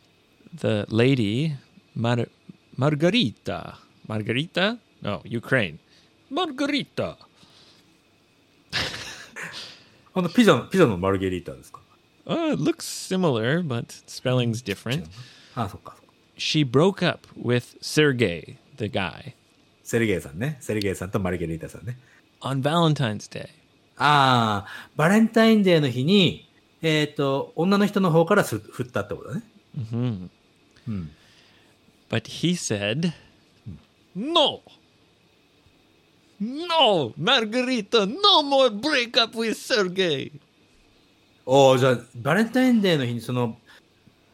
[0.54, 1.54] the lady,
[1.96, 2.28] Mar-
[2.76, 3.74] Margarita,
[4.07, 4.77] Margarita?
[5.01, 5.77] No, Ukraine.
[6.31, 7.17] Margarita.
[10.13, 11.79] このピザの、ピザのマルゲリータですか
[12.25, 15.05] Uh, it looks similar, but spelling's different.
[15.55, 16.11] あそっかそっか。
[16.37, 19.33] She broke up with Sergey, the guy,
[19.83, 20.57] セルゲイさんね。
[20.59, 21.97] セルゲイさんとマルゲリータさんね。
[22.41, 23.49] on Valentine's Day.
[23.97, 26.47] ああ、バレンタインデーの日に、
[26.81, 29.43] えっ、と、女の人の方からす振ったってことだね。
[32.09, 33.13] But he said,
[34.16, 34.62] No!
[36.40, 40.32] No, Margarita, no more break up with Sergey.
[41.44, 43.56] おおじゃあ、バレンタインデーの日にその、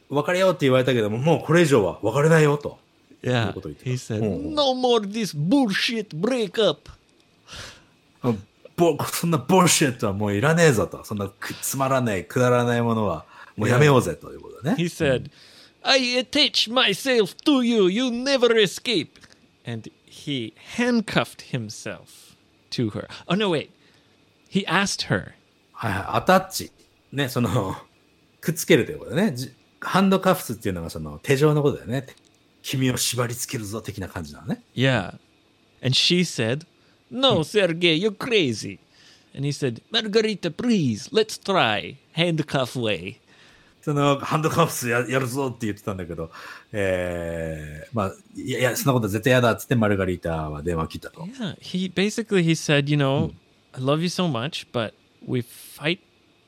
[0.09, 2.79] 別れようって言われたけども、もうこれ以上は別れないよと。
[3.23, 3.53] Yeah.
[3.85, 4.37] He said, Oh.
[4.37, 6.91] No more this bullshit breakup.
[8.77, 11.05] ぼそんなボルシェットはもういらねえぞと。
[11.05, 14.83] そんなくつまらない、くだらないものはもうやめようぜということだね。
[14.83, 15.31] He said,
[15.83, 17.91] I attach myself to you.
[17.91, 19.22] You never escape.
[19.66, 22.36] And he handcuffed himself
[22.72, 23.08] to her.
[23.28, 23.72] Oh, no, wait.
[24.50, 25.34] He asked her,
[25.74, 26.72] はいはい、アタッチ。
[27.12, 27.76] ね、その、
[28.42, 29.34] くっつけるということだね。
[29.36, 32.08] じハンドカフスっていうのがその手錠のことだよね。
[32.64, 34.62] 君を縛り付けるぞ的な感じなのね。
[34.76, 35.18] Yeah.
[35.82, 36.66] And she said,
[37.12, 38.80] No, Sergey, you're crazy.
[39.36, 41.98] And he said, Margarita, please, let's try.
[42.14, 43.20] Handcuff way.
[43.83, 46.31] その、ハンドカフスややるぞって言ってたんだけど、
[46.73, 51.23] えー、まあ、いや、いや、そんなこと絶対嫌だっつってマルガリータは電話切ったと。
[51.23, 51.57] Yeah.
[51.61, 53.33] He basically he said, you know,
[53.75, 54.95] I love you so much, but
[55.27, 55.99] we fight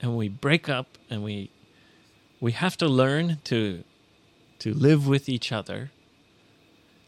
[0.01, 1.51] and we break up and we
[2.41, 3.83] we have to learn to
[4.61, 5.89] to live with each other.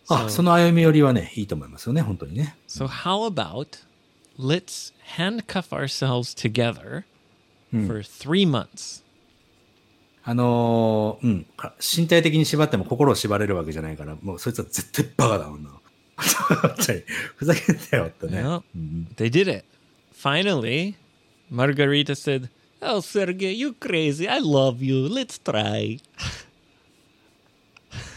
[0.09, 2.57] あ、その歩み寄りはね、いいと思いますよね、本当にね。
[2.67, 3.85] So how about
[4.39, 7.05] let's handcuff ourselves together
[7.71, 9.06] for 3 months.
[10.29, 15.71] あのーうん、か身体的に縛っても心を縛れるわけじゃないから、もうそいつは絶対バカだもんな。
[17.37, 18.43] ふざけんなよってね。
[18.43, 18.63] Yeah.
[19.15, 19.65] They did it.
[20.13, 20.97] Finally,
[21.49, 22.49] Margarita said,
[22.83, 24.29] "Oh, Sergey, you crazy.
[24.29, 25.07] I love you.
[25.07, 26.01] Let's try."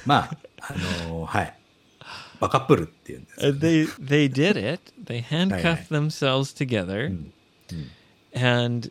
[0.03, 0.73] まあ、あ
[1.07, 1.53] のーはい。
[2.39, 3.45] バカップルっていうんです。
[3.45, 4.81] And they they did it.
[5.05, 7.13] They handcuffed themselves together,
[8.33, 8.89] and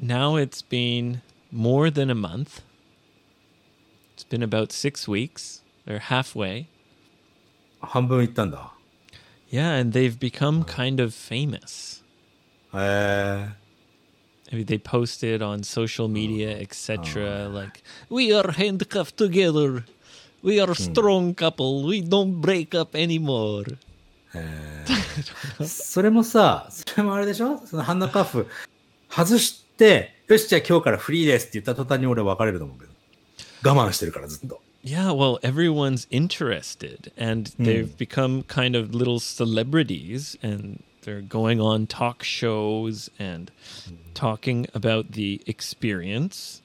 [0.00, 2.61] now it's been more than a month.
[4.13, 5.61] It's been about six weeks.
[5.85, 6.67] They're halfway.
[7.81, 8.73] 半分いったんだ。
[9.51, 12.03] Yeah, and they've become kind of famous.
[12.73, 13.67] へえ
[14.49, 17.49] I mean, they posted on social media, etc.
[17.49, 19.83] Like, we are handcuffed together.
[20.41, 21.83] We are a strong couple.
[21.85, 23.77] We don't break up anymore.
[25.65, 28.47] それもさ、それもあれでしょそのハンドカフ
[29.09, 32.91] 外して、 よし、じゃあ今日からフリーですって言った途端に俺別れると思うけど。
[33.63, 34.61] 我慢してるからずっと。
[34.83, 41.87] Yeah, well, everyone's interested, and they've become kind of little celebrities, and they're going on
[41.87, 43.51] talk shows and
[44.13, 46.63] talking about the experience.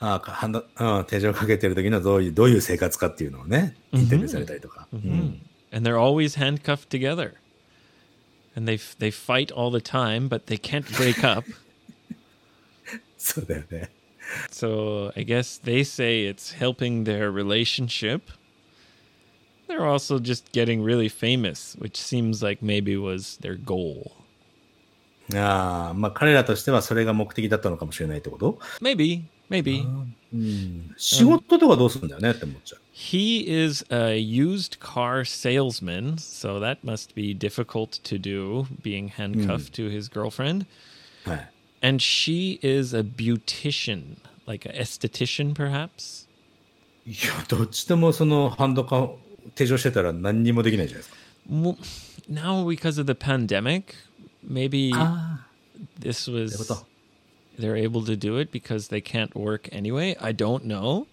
[0.00, 4.86] ああ、ハンド、うん、手錠かけてる時のどういう、どういう生活かっていうのをね、インタビューされたりとか。
[4.92, 5.40] うん
[5.72, 7.34] and they're always handcuffed together.
[8.56, 11.44] And they f- they fight all the time, but they can't break up.
[13.22, 13.90] そ うだよね。
[14.50, 18.30] So I guess they say it's helping their relationship.
[19.66, 24.12] They're also just getting really famous, which seems like maybe was their goal.
[25.34, 29.84] ああ、まあ彼らとしてはそれが目的だったのかもしれないってこと Maybe, maybe.
[30.96, 32.80] 仕事とかどうするんだよねって思っちゃう。
[32.94, 39.72] He is a used car salesman, so that must be difficult to do, being handcuffed
[39.74, 40.66] to his girlfriend.
[41.24, 41.51] はい。
[41.82, 46.26] And she is a beautician, like an esthetician, perhaps.
[47.06, 49.08] いや、どっちともそのハンドカ
[49.54, 51.16] 手錠してたら何にもできないじゃないですか。
[51.50, 51.76] Well,
[52.28, 53.94] now, because of the pandemic,
[54.46, 55.46] maybe あ
[56.00, 56.86] this あ、ってこ was と。
[57.58, 60.16] they're able to do it because they can't work anyway.
[60.20, 61.06] I don't know,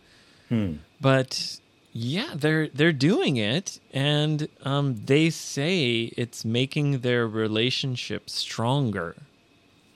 [0.52, 0.80] うん。
[1.02, 1.60] but
[1.94, 9.16] yeah, they're they're doing it, and um, they say it's making their relationship stronger.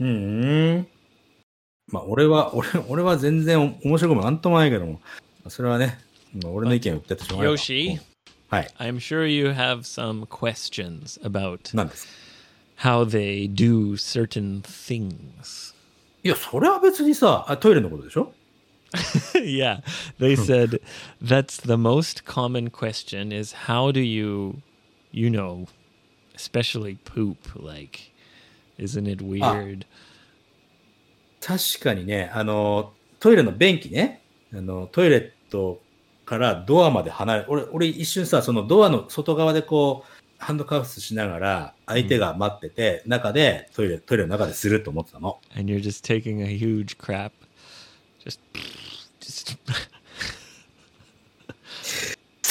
[0.00, 0.86] うん。
[1.90, 5.00] まあ、俺は、俺、俺は全然面白くもなんともないけども、
[5.48, 5.98] それはね、
[6.42, 7.58] まあ、俺の意見を言ってやってしょうがないわ。
[7.58, 8.00] Yoshi,
[8.48, 8.68] はい。
[8.78, 12.12] I'm sure you have some questions about なんですか
[12.76, 15.74] how they do certain things.
[16.22, 18.32] いや、それは別にさ、あトイレのことでしょ
[19.34, 19.82] yeah,
[20.20, 20.80] they said
[21.20, 24.62] that's the most common question is how do you,
[25.10, 25.66] you know,
[26.36, 27.36] especially poop?
[27.56, 28.12] Like,
[28.78, 29.86] isn't it weird?
[31.40, 35.80] 確かにね、あの、トイレの便器ね、あの、トイレット
[36.24, 45.40] からドアまで離れ、俺、俺一瞬さ、そのドアの外側でこう、ハンドカフスしながら、相手が待ってて、中で、トイレ、トイレの中ですると思ってたの。
[45.56, 47.32] And you're just taking a huge crap,
[48.24, 48.40] just,
[49.20, 49.56] just.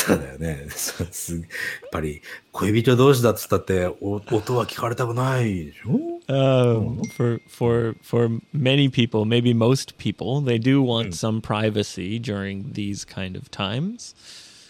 [0.05, 0.47] そうだよね。
[0.49, 12.71] やっぱり、恋人同士だっつったって、お音は聞かれたくないでしょ Um, for for for many people, maybe most people, they do want some privacy during
[12.73, 14.15] these kind of times.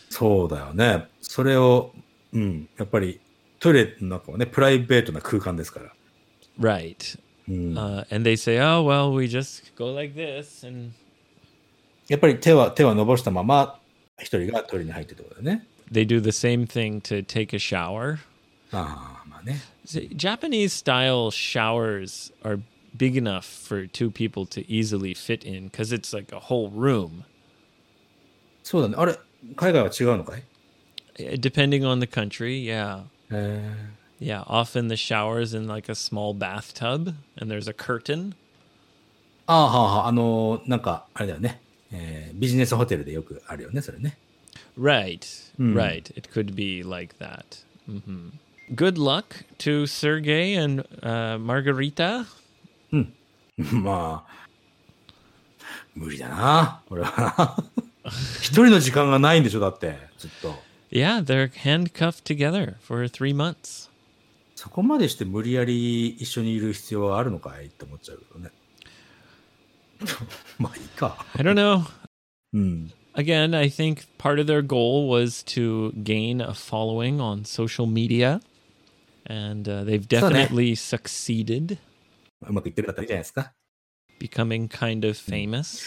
[0.09, 1.07] そうだよね。
[1.21, 1.93] それを、
[2.33, 3.19] うん、やっぱり、
[3.59, 5.93] トイレの中はね、プライベートな空間ですから。
[6.59, 7.19] Right.
[7.47, 10.91] うん、Uh, and they say, "Oh well, we just go like this," and
[12.07, 13.79] やっぱり手は、手は伸ばしたまま、
[14.20, 15.66] 一人がトイレに入ってってことだよね。
[15.90, 18.18] they do the same thing to take a shower.
[18.72, 19.60] ああ、まあね。
[19.86, 22.60] See, Japanese style showers are
[22.96, 27.24] big enough for two people to easily fit in because it's like a whole room.
[28.62, 28.94] そうだね。
[28.98, 29.18] あれ、
[29.56, 30.42] 海外は違うのかい
[31.18, 33.02] Uh, Depending on the country, yeah.
[33.30, 33.74] え
[34.20, 38.34] Yeah, often the shower's in like a small bathtub and there's a curtain.
[39.46, 41.60] ああ、はあ、はあ、あのーなんか、あれだよね。
[41.93, 44.17] えービジネスホテルでよくあるよね、それね。
[44.77, 45.19] Right,
[45.57, 46.11] right.
[46.17, 47.63] It could be like that.
[47.87, 48.29] hmm
[48.73, 52.25] Good luck to Sergey and uh, Margarita.
[53.71, 54.47] まあ、
[55.93, 57.63] 無理だな、俺は。
[58.41, 60.55] 一人の時間がないんでしょ、だって、ずっと。
[60.89, 63.89] Yeah, they're handcuffed together for three months.
[64.55, 68.49] そこまでして無理やり一緒にいる必要はあるのかいって思っちゃうけどね。
[70.58, 71.24] まあいいか。
[71.34, 71.84] I don't know.
[72.52, 72.92] うん。
[73.14, 78.40] Again, I think part of their goal was to gain a following on social media,
[79.26, 81.78] and uh, they've So, ne- definitely succeeded,
[82.46, 83.52] うまくいってるかったらいいじゃないですか。
[84.20, 85.82] becoming kind of famous.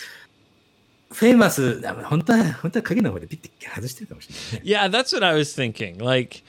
[1.14, 4.72] フェイマス、あ本当は、本当は影の方でピッて外してるかもしれないね。
[4.78, 6.04] Yeah, that's what I was thinking.
[6.04, 6.42] Like,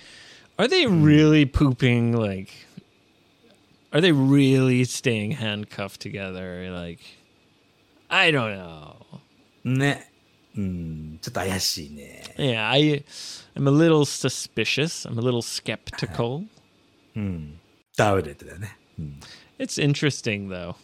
[0.56, 2.12] are they really pooping?
[2.16, 2.48] Like,
[3.92, 6.70] are they really staying handcuffed together?
[6.72, 7.00] Like,
[8.08, 8.96] I don't know.
[9.64, 10.12] ね。
[10.56, 12.22] うん、ちょっと怪しいね。
[12.36, 13.04] Yeah, I,
[13.56, 15.08] I'm a little suspicious.
[15.08, 16.46] I'm a little skeptical.
[17.16, 17.58] うん。
[17.96, 18.76] ダウレットだよね。
[18.98, 19.20] うん。
[19.58, 20.74] It's interesting though.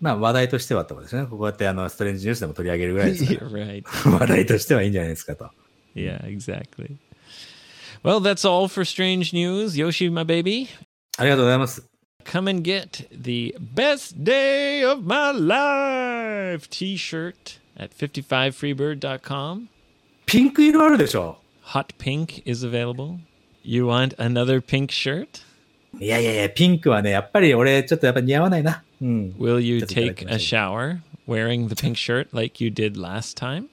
[0.00, 1.26] まあ話題としてはってことですね。
[1.26, 4.10] こうやってあの、ストレンジニュースでも取り上げるぐらいですか Yeah, right.
[4.10, 4.18] ら。
[4.18, 5.50] 話題としてはいいんじゃないですかと。
[5.96, 6.98] Yeah, exactly.
[8.04, 9.76] Well, that's all for strange news.
[9.76, 10.68] Yoshi, my baby,
[11.16, 11.84] ありがとうございます。
[12.24, 19.68] come and get the best day of my life t-shirt at 55freebird.com.
[20.26, 23.18] ピンク色あるでしょ Hot pink is available.
[23.62, 25.42] You want another pink shirt?
[25.98, 28.82] いやいやいや、ピンクはね、やっぱり俺、ちょっとやっぱ似合わないな。
[29.00, 29.34] うん。
[29.38, 33.00] Will you ちょっといただ take きま a しょ shower wearing the pink shirt like you did
[33.00, 33.68] last time?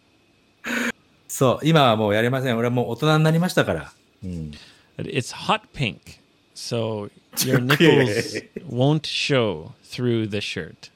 [1.27, 2.57] そう、今はもうやりません。
[2.57, 3.91] 俺はもう大人になりましたから。
[4.23, 4.51] うん。
[4.97, 6.19] But It's hot pink,
[6.55, 10.89] so your nipples won't show through the shirt.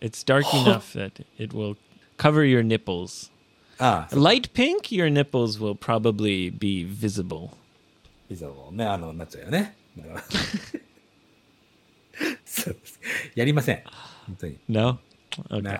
[0.00, 1.76] It's dark enough that it will
[2.16, 3.30] cover your nipples.
[3.78, 7.50] ああ、 Light pink, your nipples will probably be visible.
[8.28, 9.76] ピザをね、あの、なっちゃうよね。
[9.98, 10.24] だから
[12.44, 13.00] そうです。
[13.34, 13.82] やりません。
[14.26, 14.58] 本当に。
[14.68, 14.98] No?
[15.50, 15.60] Okay.
[15.60, 15.78] No.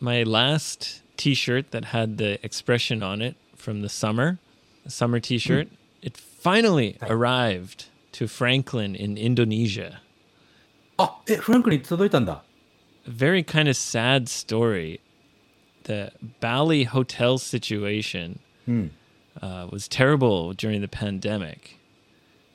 [0.00, 4.38] My last t shirt that had the expression on it from the summer,
[4.86, 5.68] a summer t shirt,
[6.02, 10.00] it finally arrived to Franklin in Indonesia.
[10.98, 12.42] あ、え、フランクリン届いたんだ。
[13.06, 15.00] A very kind of sad story.
[15.84, 18.90] The Bali hotel situation うん。
[19.40, 21.78] uh, was terrible during the pandemic.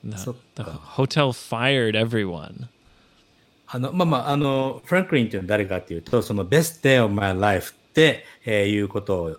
[0.04, 2.68] The, So- the hotel fired everyone.
[3.66, 9.36] あの、まあまあ、あの、フランクリンっていうのは誰かっていうと、その best day of my life って、えーいうことを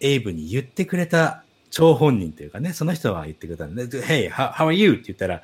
[0.00, 4.92] エイブに言ってくれた 張本人というかね、その人は言ってくれたんで、で Hey, how, how are you?
[4.92, 5.42] って言ったら、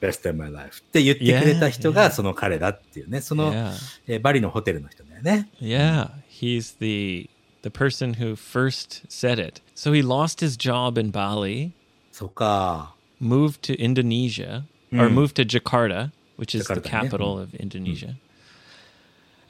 [0.00, 2.12] best day of my life って言ってくれた人 Yeah, が yeah.
[2.12, 3.72] その彼だっていうね、その、 Yeah.
[4.06, 5.48] えーバリのホテルの人だよね。
[5.60, 7.28] Yeah, he's the
[7.62, 9.60] the person who first said it.
[9.74, 11.72] So he lost his job in Bali,
[12.12, 12.94] そっか。
[13.20, 15.14] moved to Indonesia or Mm.
[15.14, 16.90] moved to Jakarta, which is the Jakarta, yeah.
[17.02, 18.14] capital of Indonesia.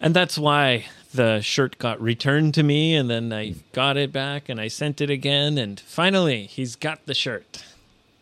[0.01, 4.49] And that's why the shirt got returned to me, and then I got it back
[4.49, 7.65] and I sent it again, and finally he's got the shirt.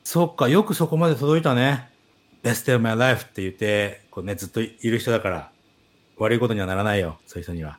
[0.04, 1.88] そっか、よくそこまで届いたね。
[2.42, 5.50] Best of my life って言って、こうね、ずっといる人だから、
[6.18, 7.78] 悪いことにはならないよ、そういう人には。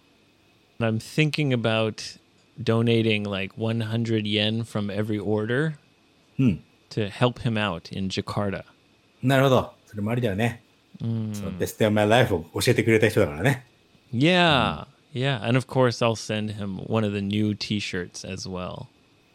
[0.80, 2.20] I'm thinking about
[2.62, 5.74] donating like 100 yen from every order
[6.40, 6.64] うん。
[6.90, 8.64] to help him out in Jakarta.
[9.22, 9.74] なるほど。
[9.86, 10.64] それもありだよね。
[11.00, 13.66] その Best of my life を教えてくれた人だからね。
[14.14, 15.40] Yeah, yeah.
[15.42, 18.88] And of course, I'll send him one of the new t shirts as well.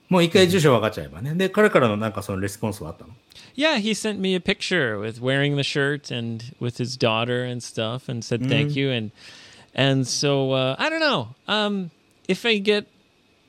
[0.08, 1.34] もう一回住所分かっちゃえばね。
[1.34, 3.14] で、彼からのなんかそのレスポンスはあったの
[3.54, 7.62] Yeah, he sent me a picture with wearing the shirt and with his daughter and
[7.62, 9.12] stuff and said thank you and
[9.74, 11.28] and so uh, I don't know.
[11.46, 11.90] Um
[12.26, 12.86] if I get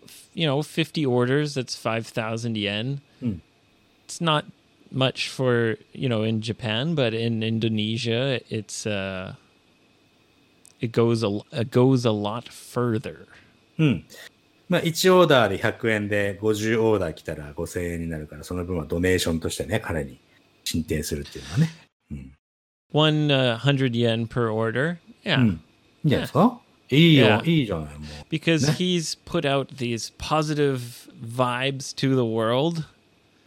[0.03, 3.01] f- you know 50 orders that's 5000 yen.
[4.05, 4.45] It's not
[4.91, 9.35] much for, you know, in Japan, but in Indonesia it's uh
[10.79, 13.27] it goes a it goes a lot further.
[13.77, 14.05] うん。
[14.69, 20.17] まあ、1オーダーで100円で50オーダー来たら5000円になるから、その分はドネーションとしてね、彼に
[20.63, 21.69] 進呈するっていうのはね。
[22.93, 24.97] One uh, 100 yen per order.
[25.23, 25.39] Yeah.
[25.39, 25.47] うん。
[25.47, 26.59] いいんじゃないですか
[26.89, 27.49] いいよ、 Yeah.
[27.49, 28.33] いいじゃない、もう。
[28.33, 28.73] because Ne?
[28.73, 32.85] he's put out these positive vibes to the world.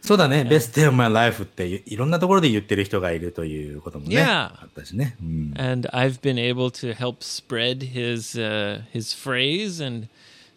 [0.02, 4.16] そうだね、Best Day of My Life っていいろんなところで言ってる人がいるということもね。
[4.16, 4.26] Yeah.
[4.26, 5.16] あったしね。
[5.20, 5.54] うん。
[5.58, 10.08] And I've been able to help spread his uh, his phrase, and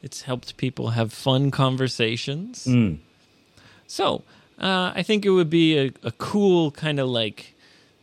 [0.01, 2.71] it's helped people have fun conversations.
[2.71, 3.01] うん。
[3.87, 4.23] So
[4.57, 7.53] uh, I think it would be a, a cool kind of like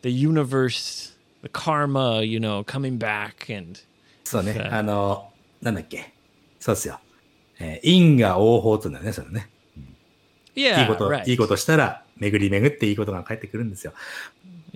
[0.03, 3.81] the universe, the karma, you know, coming back and
[4.25, 5.31] そうねあの、
[5.63, 6.13] なんだっけ。
[6.61, 7.01] そうっすよ。
[7.59, 9.49] えー因果応報って言うんだよね、それね。
[10.55, 13.93] いい yeah, こと、right, いいことしたら、巡り巡っていいことが返ってくるんですよ。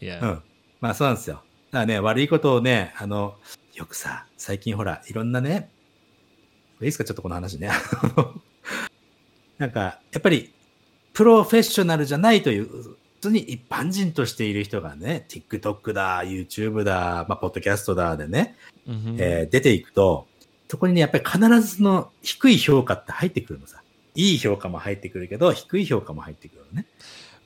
[0.00, 0.42] yeah, うん。
[0.80, 1.36] まあそうなんですよ。
[1.36, 3.36] だからね、悪いことをね、あの、
[3.74, 5.70] よくさ、最近ほら、いろんなね、
[6.80, 7.70] いいですか、ちょっとこの話ね。
[9.58, 9.80] なんか、
[10.12, 10.52] やっぱり、
[11.12, 18.56] プロフェッショナルじゃないという、普通に一般人としている人がね、TikTok だ、YouTube だ、まあ、ポッドキャストだでね、
[18.86, 19.16] Mhm.
[19.18, 20.28] えー出ていくと、
[20.68, 23.83] そこにね、やっぱり必ずの低い評価って入ってくるのさ。
[24.14, 26.86] いい評価も入ってくるけど、低い評価も入ってくるのね。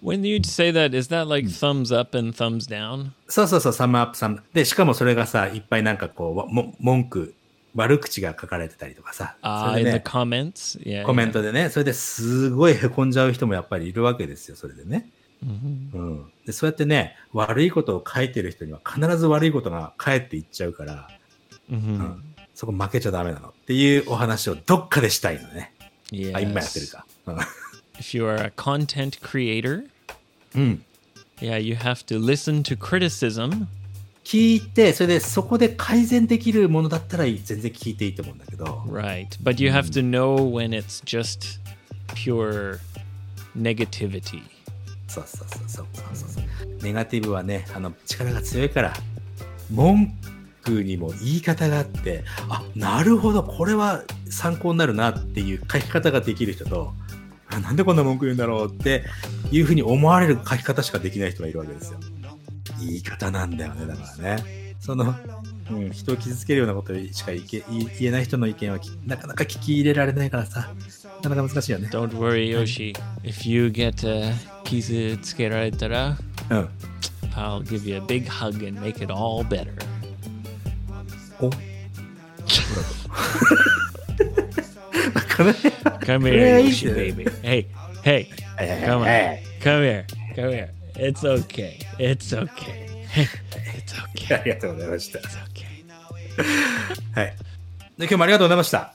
[0.02, 3.10] When you say that, is that like thumbs up and thumbs down?
[3.28, 4.42] そうそうそう、サムアップサム。
[4.52, 7.34] で、しかもそれがさ、いっぱいなんかこう、わも文句、
[7.74, 9.36] 悪口が書かれてたりとかさ。
[9.42, 11.04] Uh, それ in で the ね、comments, yeah.
[11.04, 15.08] コメ.ントでね、それですごい凹んじゃう人もやっぱりいるわけですよ、それでね。
[15.42, 16.32] うん。
[16.46, 21.08] で、そうやってね、悪いことを書いてる人には必ず悪いことが返っていっちゃうから、
[21.70, 21.74] Mhm.
[21.74, 22.24] うん。
[22.54, 25.72] そこ負けちゃダメなのっていうお話をどっかでしたいのね。
[26.12, 26.36] Yes.
[26.36, 27.06] あ、今やってるか。
[27.98, 29.88] If you are a content creator,
[30.54, 30.82] うん。
[31.40, 33.66] yeah, you have to listen to criticism
[34.24, 39.28] 聞いて、それでそこで改善できるものだったら全然聞いていいと思うんだけど、Right.
[39.42, 41.58] But you have to know when it's just
[42.14, 42.78] pure
[43.56, 44.42] negativity.
[45.08, 46.44] そうそうそうそうそうそう。
[46.82, 48.94] ネガティブはね、あの、力が強いから、
[49.70, 50.14] 文句
[50.66, 56.92] にも言い方があって、あ、なるほど、これは参考になるなっていう書き方ができる人と、
[57.48, 59.04] あなんでこんな文句言うんだろうって
[59.50, 61.98] いうふうに思われる書き方しかできない人がいるわけですよ。
[62.80, 64.74] 言い方なんだよね、だからね。
[64.80, 65.14] その、
[65.70, 67.42] うん、人を傷つけるようなことしか言
[68.00, 70.70] えない人の意見はきなかなか聞き入れられないからさ、
[71.22, 71.88] なかなか難しいよね。
[71.90, 72.94] Don't worry, Yoshi.
[73.24, 74.32] If you get uh,
[74.64, 76.16] kizu tsukeraretara,
[76.50, 76.68] うん。
[77.34, 79.72] I'll give you a big hug and make it all better.
[81.40, 81.50] お
[85.14, 85.60] なかなか
[86.00, 86.86] Come here, Crazy.
[86.86, 87.24] Yoshi baby.
[87.42, 87.66] Hey,
[88.02, 88.28] hey,
[88.86, 89.06] come on.
[89.06, 89.42] Hey.
[89.60, 90.06] Come here.
[90.34, 90.70] Come here.
[90.96, 91.78] It's okay.
[91.98, 92.88] It's okay.
[93.14, 94.44] It's あ okay.
[94.44, 95.18] りがとうございました。
[95.18, 95.68] It's okay.
[97.14, 97.34] はい。
[97.98, 98.94] で今日もありがとうございました。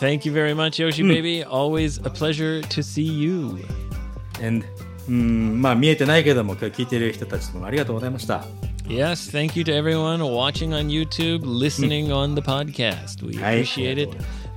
[0.00, 1.44] Thank you very much, Yoshi baby.
[1.44, 3.64] Always a pleasure to see you.
[4.42, 4.64] And
[5.08, 8.44] うん、まあ見えてないけども、今日聞いてる人たちもありがとうございました。
[8.87, 13.21] Yes, thank you to everyone watching on YouTube, listening on the podcast.
[13.21, 13.51] We Hi.
[13.51, 14.09] appreciate it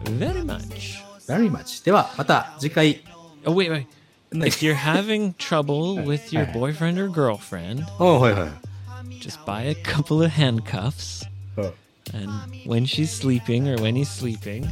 [0.04, 1.02] very much.
[1.26, 1.82] very much.
[1.84, 3.00] では、また次回。
[3.44, 3.86] Oh, wait, wait.
[4.32, 8.50] ね If you're having trouble with your boyfriend or girlfriend, おはいはい。
[9.20, 11.26] just buy a couple of handcuffs.
[11.56, 11.72] うん
[12.12, 12.28] And
[12.66, 14.68] when she's sleeping or when he's sleeping,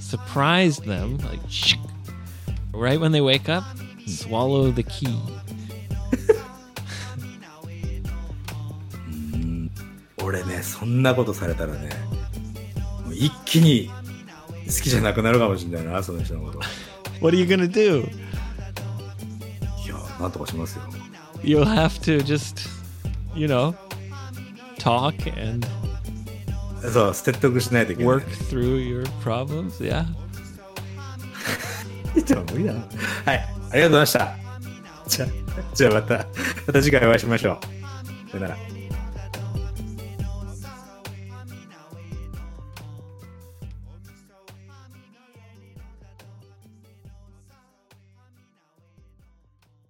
[0.00, 1.76] surprise them like shh.
[2.72, 3.64] right when they wake up,
[4.06, 5.08] swallow the key.
[10.27, 11.89] 俺ね、そんなことされたらね、
[13.05, 13.89] もう一気に
[14.65, 16.59] 好きじゃなくなるかもしれないな、その人のこと。
[17.23, 18.05] What are you gonna do?
[19.85, 20.83] いや、なんとかしますよ。
[21.43, 22.67] You'll have to just,
[23.35, 23.73] you know,
[24.77, 25.65] talk and
[26.91, 28.17] そう、説得しないといけない。
[28.17, 29.77] work through your problems.
[29.79, 30.05] Yeah.
[32.27, 32.79] でも無理だな。
[33.23, 33.49] はい。
[33.71, 34.35] ありがとうございました。
[35.07, 35.29] じゃあ、
[35.73, 36.27] じゃあまた、
[36.67, 37.61] また次回お会いしましょ
[38.27, 38.31] う。
[38.31, 38.76] さよなら。